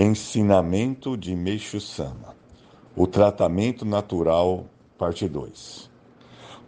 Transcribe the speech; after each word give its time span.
Ensinamento 0.00 1.16
de 1.16 1.34
Meixo 1.34 1.80
Sama 1.80 2.36
O 2.94 3.04
tratamento 3.04 3.84
natural, 3.84 4.66
parte 4.96 5.26
2. 5.26 5.90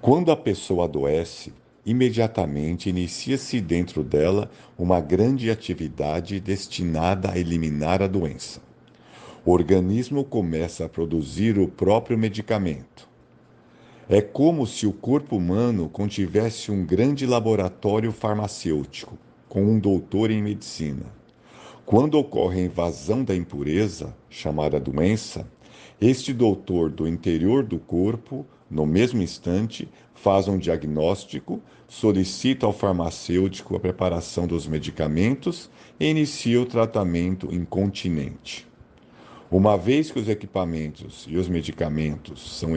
Quando 0.00 0.32
a 0.32 0.36
pessoa 0.36 0.86
adoece, 0.86 1.52
imediatamente 1.86 2.88
inicia-se 2.88 3.60
dentro 3.60 4.02
dela 4.02 4.50
uma 4.76 5.00
grande 5.00 5.48
atividade 5.48 6.40
destinada 6.40 7.30
a 7.30 7.38
eliminar 7.38 8.02
a 8.02 8.08
doença. 8.08 8.60
O 9.46 9.52
organismo 9.52 10.24
começa 10.24 10.86
a 10.86 10.88
produzir 10.88 11.56
o 11.56 11.68
próprio 11.68 12.18
medicamento. 12.18 13.08
É 14.08 14.20
como 14.20 14.66
se 14.66 14.88
o 14.88 14.92
corpo 14.92 15.36
humano 15.36 15.88
contivesse 15.88 16.72
um 16.72 16.84
grande 16.84 17.26
laboratório 17.26 18.10
farmacêutico, 18.10 19.16
com 19.48 19.62
um 19.62 19.78
doutor 19.78 20.32
em 20.32 20.42
medicina 20.42 21.19
quando 21.90 22.14
ocorre 22.14 22.60
a 22.60 22.64
invasão 22.66 23.24
da 23.24 23.34
impureza, 23.34 24.14
chamada 24.28 24.78
doença, 24.78 25.44
este 26.00 26.32
doutor 26.32 26.88
do 26.88 27.08
interior 27.08 27.64
do 27.64 27.80
corpo, 27.80 28.46
no 28.70 28.86
mesmo 28.86 29.20
instante, 29.20 29.88
faz 30.14 30.46
um 30.46 30.56
diagnóstico, 30.56 31.60
solicita 31.88 32.64
ao 32.64 32.72
farmacêutico 32.72 33.74
a 33.74 33.80
preparação 33.80 34.46
dos 34.46 34.68
medicamentos 34.68 35.68
e 35.98 36.06
inicia 36.06 36.62
o 36.62 36.64
tratamento 36.64 37.52
incontinente. 37.52 38.68
Uma 39.50 39.76
vez 39.76 40.12
que 40.12 40.20
os 40.20 40.28
equipamentos 40.28 41.26
e 41.28 41.36
os 41.36 41.48
medicamentos 41.48 42.56
são, 42.56 42.70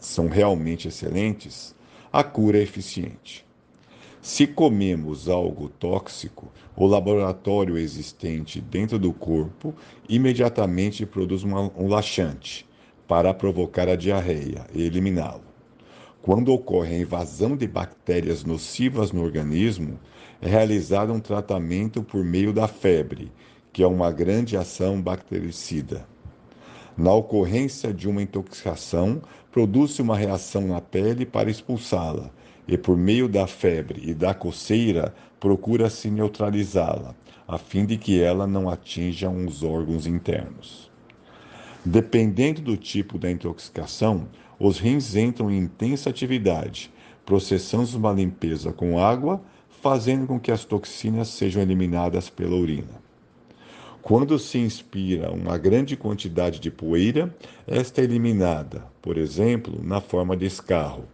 são 0.00 0.28
realmente 0.28 0.88
excelentes, 0.88 1.74
a 2.10 2.24
cura 2.24 2.56
é 2.56 2.62
eficiente. 2.62 3.49
Se 4.22 4.46
comemos 4.46 5.30
algo 5.30 5.70
tóxico, 5.70 6.52
o 6.76 6.86
laboratório 6.86 7.78
existente 7.78 8.60
dentro 8.60 8.98
do 8.98 9.14
corpo 9.14 9.74
imediatamente 10.06 11.06
produz 11.06 11.42
um 11.42 11.88
laxante 11.88 12.66
para 13.08 13.32
provocar 13.32 13.88
a 13.88 13.96
diarreia 13.96 14.66
e 14.74 14.82
eliminá-lo. 14.82 15.44
Quando 16.20 16.52
ocorre 16.52 16.96
a 16.96 16.98
invasão 16.98 17.56
de 17.56 17.66
bactérias 17.66 18.44
nocivas 18.44 19.10
no 19.10 19.24
organismo, 19.24 19.98
é 20.42 20.46
realizado 20.46 21.14
um 21.14 21.20
tratamento 21.20 22.02
por 22.02 22.22
meio 22.22 22.52
da 22.52 22.68
febre, 22.68 23.32
que 23.72 23.82
é 23.82 23.86
uma 23.86 24.12
grande 24.12 24.54
ação 24.54 25.00
bactericida. 25.00 26.06
Na 26.94 27.14
ocorrência 27.14 27.94
de 27.94 28.06
uma 28.06 28.20
intoxicação, 28.20 29.22
produz-se 29.50 30.02
uma 30.02 30.14
reação 30.14 30.66
na 30.66 30.80
pele 30.82 31.24
para 31.24 31.50
expulsá-la, 31.50 32.30
e 32.70 32.78
por 32.78 32.96
meio 32.96 33.28
da 33.28 33.48
febre 33.48 34.00
e 34.04 34.14
da 34.14 34.32
coceira 34.32 35.12
procura-se 35.40 36.08
neutralizá-la, 36.08 37.16
a 37.48 37.58
fim 37.58 37.84
de 37.84 37.98
que 37.98 38.20
ela 38.20 38.46
não 38.46 38.70
atinja 38.70 39.28
os 39.28 39.64
órgãos 39.64 40.06
internos. 40.06 40.88
Dependendo 41.84 42.60
do 42.60 42.76
tipo 42.76 43.18
da 43.18 43.28
intoxicação, 43.28 44.28
os 44.56 44.78
rins 44.78 45.16
entram 45.16 45.50
em 45.50 45.58
intensa 45.58 46.10
atividade, 46.10 46.92
processando 47.26 47.98
uma 47.98 48.12
limpeza 48.12 48.72
com 48.72 49.00
água, 49.00 49.42
fazendo 49.82 50.28
com 50.28 50.38
que 50.38 50.52
as 50.52 50.64
toxinas 50.64 51.26
sejam 51.26 51.60
eliminadas 51.60 52.30
pela 52.30 52.54
urina. 52.54 53.00
Quando 54.00 54.38
se 54.38 54.58
inspira 54.58 55.32
uma 55.32 55.58
grande 55.58 55.96
quantidade 55.96 56.60
de 56.60 56.70
poeira, 56.70 57.34
esta 57.66 58.00
é 58.00 58.04
eliminada, 58.04 58.84
por 59.02 59.18
exemplo, 59.18 59.80
na 59.82 60.00
forma 60.00 60.36
de 60.36 60.46
escarro. 60.46 61.04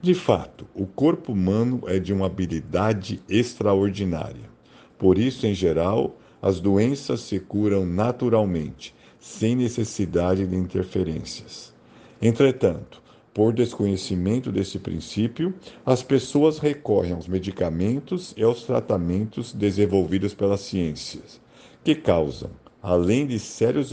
De 0.00 0.14
fato, 0.14 0.64
o 0.76 0.86
corpo 0.86 1.32
humano 1.32 1.82
é 1.88 1.98
de 1.98 2.12
uma 2.12 2.26
habilidade 2.26 3.20
extraordinária. 3.28 4.48
Por 4.96 5.18
isso, 5.18 5.44
em 5.44 5.54
geral, 5.54 6.16
as 6.40 6.60
doenças 6.60 7.20
se 7.22 7.40
curam 7.40 7.84
naturalmente, 7.84 8.94
sem 9.18 9.56
necessidade 9.56 10.46
de 10.46 10.54
interferências. 10.54 11.74
Entretanto, 12.22 13.02
por 13.34 13.52
desconhecimento 13.52 14.52
desse 14.52 14.78
princípio, 14.78 15.52
as 15.84 16.00
pessoas 16.00 16.58
recorrem 16.58 17.12
aos 17.12 17.26
medicamentos 17.26 18.32
e 18.36 18.42
aos 18.44 18.62
tratamentos 18.62 19.52
desenvolvidos 19.52 20.32
pelas 20.32 20.60
ciências, 20.60 21.40
que 21.82 21.96
causam, 21.96 22.50
além 22.80 23.26
de 23.26 23.40
sérios 23.40 23.90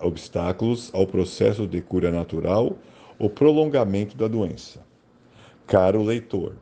obstáculos 0.00 0.88
ao 0.94 1.04
processo 1.04 1.66
de 1.66 1.80
cura 1.80 2.12
natural, 2.12 2.78
o 3.18 3.28
prolongamento 3.28 4.16
da 4.16 4.28
doença. 4.28 4.86
Caro 5.68 6.02
leitor, 6.02 6.56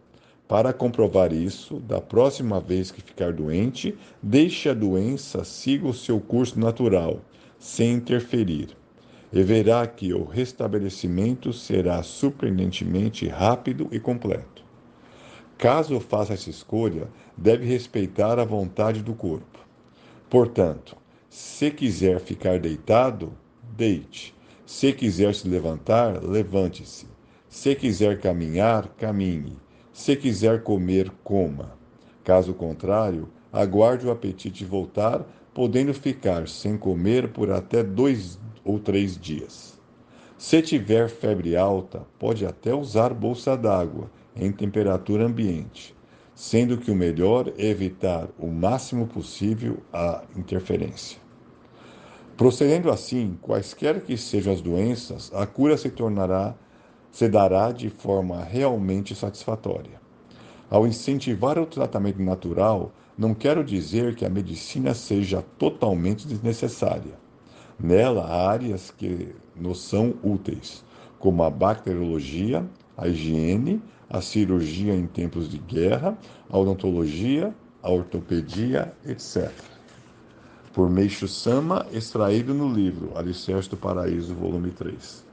para 0.49 0.73
comprovar 0.73 1.33
isso, 1.33 1.79
da 1.79 2.01
próxima 2.01 2.59
vez 2.59 2.91
que 2.91 3.01
ficar 3.01 3.33
doente, 3.33 3.97
deixe 4.21 4.69
a 4.69 4.75
doença 4.75 5.45
siga 5.45 5.87
o 5.87 5.95
seu 5.95 6.19
curso 6.19 6.59
natural, 6.59 7.21
sem 7.57 7.93
interferir, 7.93 8.77
e 9.33 9.45
verá 9.45 9.87
que 9.87 10.13
o 10.13 10.25
restabelecimento 10.25 11.53
será 11.53 12.03
surpreendentemente 12.03 13.29
rápido 13.29 13.87
e 13.93 14.01
completo. 14.01 14.65
Caso 15.57 16.01
faça 16.01 16.35
essa 16.35 16.51
escolha, 16.51 17.07
deve 17.37 17.65
respeitar 17.65 18.41
a 18.41 18.45
vontade 18.45 19.05
do 19.05 19.15
corpo. 19.15 19.61
Portanto, 20.29 20.97
se 21.31 21.71
quiser 21.71 22.19
ficar 22.19 22.59
deitado, 22.59 23.33
deite. 23.77 24.35
Se 24.67 24.93
quiser 24.93 25.33
se 25.33 25.47
levantar, 25.47 26.21
levante-se. 26.25 27.16
Se 27.57 27.75
quiser 27.75 28.21
caminhar, 28.21 28.87
caminhe. 28.99 29.57
Se 29.91 30.15
quiser 30.15 30.63
comer, 30.63 31.11
coma. 31.25 31.73
Caso 32.23 32.53
contrário, 32.53 33.31
aguarde 33.51 34.07
o 34.07 34.11
apetite 34.11 34.63
voltar, 34.63 35.27
podendo 35.55 35.95
ficar 35.95 36.49
sem 36.49 36.77
comer 36.77 37.29
por 37.29 37.51
até 37.51 37.83
dois 37.83 38.39
ou 38.63 38.79
três 38.79 39.19
dias. 39.19 39.81
Se 40.37 40.61
tiver 40.61 41.09
febre 41.09 41.57
alta, 41.57 42.03
pode 42.19 42.45
até 42.45 42.75
usar 42.75 43.15
bolsa 43.15 43.57
d'água 43.57 44.11
em 44.37 44.53
temperatura 44.53 45.25
ambiente, 45.25 45.97
sendo 46.35 46.77
que 46.77 46.91
o 46.91 46.95
melhor 46.95 47.51
é 47.57 47.69
evitar 47.69 48.29
o 48.39 48.49
máximo 48.49 49.07
possível 49.07 49.79
a 49.91 50.25
interferência. 50.37 51.19
Procedendo 52.37 52.91
assim, 52.91 53.39
quaisquer 53.41 54.03
que 54.03 54.19
sejam 54.19 54.53
as 54.53 54.61
doenças, 54.61 55.33
a 55.33 55.47
cura 55.47 55.79
se 55.79 55.89
tornará 55.89 56.55
se 57.11 57.29
dará 57.29 57.73
de 57.73 57.89
forma 57.89 58.43
realmente 58.43 59.15
satisfatória. 59.15 60.01
Ao 60.69 60.87
incentivar 60.87 61.59
o 61.59 61.67
tratamento 61.67 62.21
natural, 62.21 62.93
não 63.17 63.33
quero 63.33 63.65
dizer 63.65 64.15
que 64.15 64.25
a 64.25 64.31
medicina 64.31 64.93
seja 64.95 65.43
totalmente 65.59 66.27
desnecessária. 66.27 67.15
Nela 67.79 68.25
há 68.25 68.51
áreas 68.51 68.91
que 68.91 69.35
nos 69.55 69.81
são 69.81 70.15
úteis, 70.23 70.85
como 71.19 71.43
a 71.43 71.51
bacteriologia, 71.51 72.65
a 72.97 73.09
higiene, 73.09 73.83
a 74.09 74.21
cirurgia 74.21 74.95
em 74.95 75.07
tempos 75.07 75.49
de 75.49 75.59
guerra, 75.59 76.17
a 76.51 76.59
odontologia, 76.59 77.55
a 77.83 77.91
ortopedia, 77.91 78.93
etc. 79.05 79.51
Por 80.73 80.91
Meixo 80.91 81.27
Sama, 81.27 81.87
extraído 81.93 82.53
no 82.53 82.73
livro 82.73 83.13
Alicerce 83.17 83.71
do 83.71 83.77
Paraíso, 83.77 84.35
volume 84.35 84.71
3. 84.71 85.26